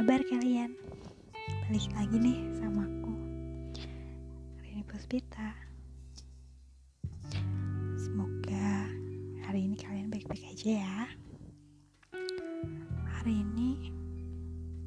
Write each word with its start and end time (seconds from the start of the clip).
kabar 0.00 0.24
kalian? 0.32 0.72
Balik 1.68 1.92
lagi 1.92 2.16
nih 2.16 2.40
sama 2.56 2.88
aku 2.88 3.12
Rini 4.64 4.80
Puspita. 4.88 5.52
Semoga 8.00 8.88
hari 9.44 9.68
ini 9.68 9.76
kalian 9.76 10.08
baik-baik 10.08 10.56
aja 10.56 10.80
ya. 10.80 11.00
Hari 13.20 13.44
ini 13.44 13.92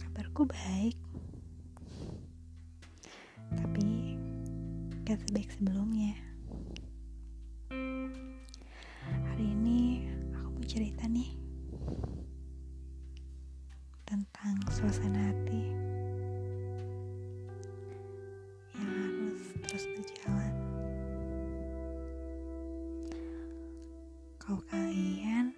kabarku 0.00 0.48
baik. 0.48 0.96
Tapi 3.60 4.16
gak 5.04 5.20
sebaik 5.28 5.52
sebelumnya 5.52 6.16
hati 15.24 15.64
yang 18.76 18.92
harus 18.92 19.44
terus 19.64 19.84
berjalan. 19.96 20.54
Kalau 24.36 24.60
kalian 24.68 25.56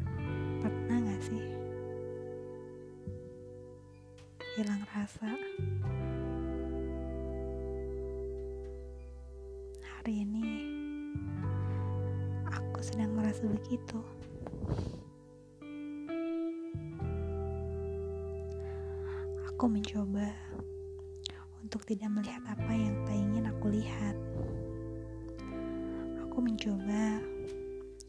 pernah 0.62 1.02
gak 1.02 1.22
sih 1.26 1.42
hilang 4.54 4.82
rasa? 4.94 5.34
Hari 9.82 10.22
ini 10.22 10.46
aku 12.46 12.78
sedang 12.78 13.18
merasa 13.18 13.42
begitu. 13.42 13.98
Aku 19.56 19.72
mencoba 19.72 20.36
untuk 21.64 21.80
tidak 21.88 22.12
melihat 22.12 22.44
apa 22.44 22.76
yang 22.76 22.92
tak 23.08 23.16
ingin 23.16 23.48
aku 23.48 23.72
lihat. 23.72 24.12
Aku 26.28 26.44
mencoba 26.44 27.24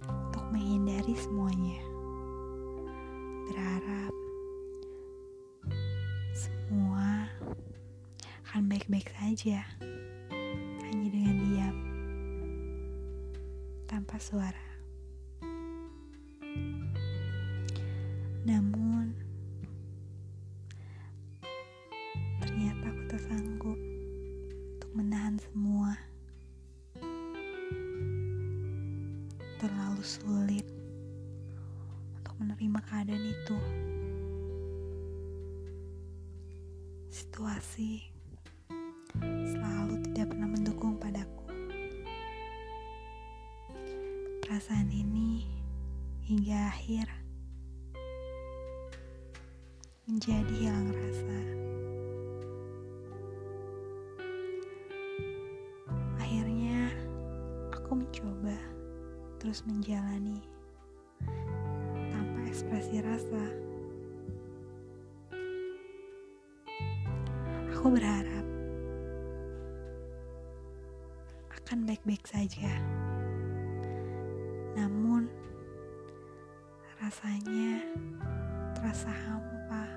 untuk 0.03 0.43
menghindari 0.51 1.15
semuanya. 1.15 1.79
Berharap 3.47 4.11
semua 6.35 7.31
akan 8.51 8.67
baik-baik 8.67 9.07
saja. 9.15 9.63
Hanya 10.83 11.07
dengan 11.07 11.35
diam. 11.47 11.77
Tanpa 13.87 14.19
suara. 14.19 14.67
Namun, 18.43 18.86
menahan 24.97 25.37
semua. 25.37 25.93
Terlalu 29.61 30.01
sulit 30.01 30.65
untuk 32.17 32.33
menerima 32.41 32.81
keadaan 32.81 33.25
itu. 33.29 33.57
Situasi 37.13 38.09
selalu 39.21 40.01
tidak 40.09 40.33
pernah 40.33 40.49
mendukung 40.49 40.97
padaku. 40.97 41.45
Perasaan 44.41 44.89
ini 44.89 45.45
hingga 46.25 46.73
akhir 46.73 47.05
menjadi 50.09 50.53
hilang 50.57 50.89
rasa. 50.89 51.77
Terus 59.47 59.63
menjalani 59.63 60.43
tanpa 62.11 62.39
ekspresi 62.52 62.99
rasa. 62.99 63.45
Aku 67.71 67.87
berharap 67.87 68.43
akan 71.55 71.87
baik-baik 71.87 72.27
saja. 72.27 72.75
Namun, 74.75 75.31
rasanya 76.99 77.87
terasa 78.75 79.15
hampa. 79.15 79.96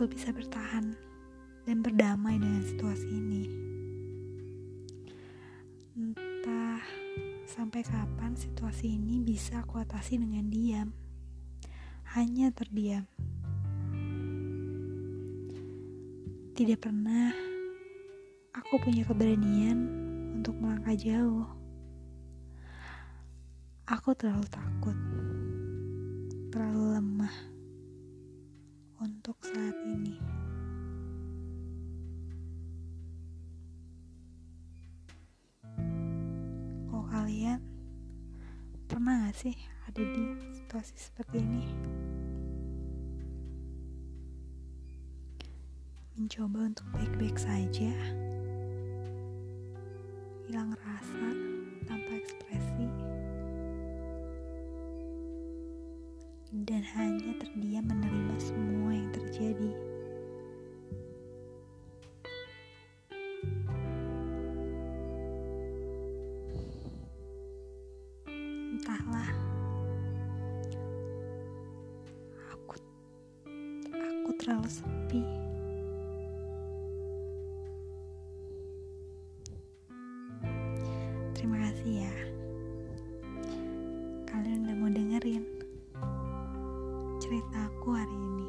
Untuk 0.00 0.16
bisa 0.16 0.32
bertahan 0.32 0.96
dan 1.68 1.84
berdamai 1.84 2.40
dengan 2.40 2.64
situasi 2.64 3.04
ini? 3.04 3.44
Entah 5.92 6.80
sampai 7.44 7.84
kapan 7.84 8.32
situasi 8.32 8.96
ini 8.96 9.20
bisa 9.20 9.60
aku 9.60 9.76
atasi 9.76 10.16
dengan 10.16 10.48
diam, 10.48 10.96
hanya 12.16 12.48
terdiam. 12.48 13.04
Tidak 16.56 16.80
pernah 16.80 17.36
aku 18.56 18.80
punya 18.80 19.04
keberanian 19.04 19.84
untuk 20.40 20.56
melangkah 20.56 20.96
jauh. 20.96 21.44
Aku 23.84 24.16
terlalu 24.16 24.48
takut, 24.48 24.96
terlalu 26.48 26.96
lemah 26.96 27.49
untuk 29.00 29.36
saat 29.40 29.72
ini. 29.88 30.20
Kalau 36.84 37.06
kalian 37.08 37.64
pernah 38.84 39.24
gak 39.24 39.40
sih 39.40 39.56
ada 39.88 40.04
di 40.04 40.24
situasi 40.52 40.94
seperti 41.00 41.40
ini? 41.40 41.64
Mencoba 46.20 46.68
untuk 46.68 46.84
baik-baik 46.92 47.40
saja, 47.40 47.96
hilang 50.44 50.76
rasa 50.76 51.28
tanpa 51.88 52.12
ekspresi, 52.20 52.86
dan 56.68 56.84
hanya 56.92 57.32
terdiam 57.40 57.88
menerima 57.88 58.36
semua 58.36 58.69
Entahlah, 68.80 69.28
aku 72.48 72.80
aku 73.92 74.30
terlalu 74.40 74.68
sepi. 74.72 75.20
Terima 81.36 81.60
kasih 81.60 82.08
ya. 82.08 82.14
Kalian 84.24 84.64
udah 84.64 84.76
mau 84.80 84.88
dengerin 84.88 85.44
cerita 87.20 87.68
aku 87.68 87.92
hari 87.92 88.16
ini. 88.16 88.48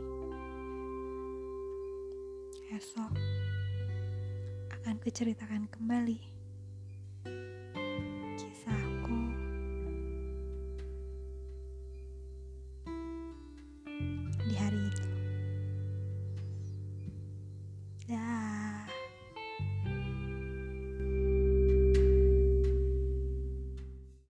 Esok 2.71 3.11
akan 4.79 4.95
kuceritakan 5.03 5.67
kembali. 5.75 6.40
Yeah. 18.11 18.40